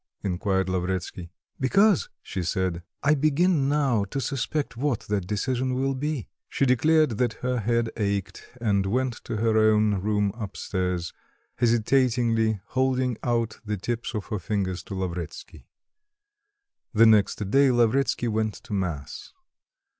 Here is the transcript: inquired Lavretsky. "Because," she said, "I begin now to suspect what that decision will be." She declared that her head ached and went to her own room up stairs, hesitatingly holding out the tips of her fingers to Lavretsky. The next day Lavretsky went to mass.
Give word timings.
inquired 0.23 0.67
Lavretsky. 0.67 1.31
"Because," 1.59 2.09
she 2.23 2.41
said, 2.41 2.81
"I 3.03 3.13
begin 3.13 3.69
now 3.69 4.03
to 4.05 4.19
suspect 4.19 4.75
what 4.75 5.01
that 5.01 5.27
decision 5.27 5.75
will 5.75 5.93
be." 5.93 6.27
She 6.49 6.65
declared 6.65 7.19
that 7.19 7.33
her 7.45 7.59
head 7.59 7.91
ached 7.95 8.43
and 8.59 8.87
went 8.87 9.13
to 9.25 9.37
her 9.37 9.55
own 9.59 10.01
room 10.01 10.31
up 10.35 10.57
stairs, 10.57 11.13
hesitatingly 11.57 12.61
holding 12.69 13.19
out 13.21 13.59
the 13.63 13.77
tips 13.77 14.15
of 14.15 14.25
her 14.29 14.39
fingers 14.39 14.81
to 14.85 14.95
Lavretsky. 14.95 15.67
The 16.95 17.05
next 17.05 17.51
day 17.51 17.69
Lavretsky 17.69 18.27
went 18.27 18.55
to 18.55 18.73
mass. 18.73 19.33